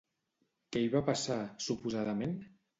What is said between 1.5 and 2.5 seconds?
suposadament?